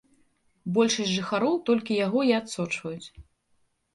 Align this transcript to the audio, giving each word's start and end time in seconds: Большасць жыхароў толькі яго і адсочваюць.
Большасць 0.77 1.11
жыхароў 1.17 1.59
толькі 1.69 1.99
яго 2.05 2.19
і 2.29 2.33
адсочваюць. 2.39 3.07